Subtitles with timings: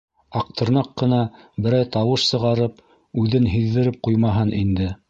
[0.39, 1.19] Аҡтырнаҡ ҡына
[1.67, 2.83] берәй тауыш сығарып,
[3.25, 4.93] үҙен һиҙҙереп ҡуймаһын инде.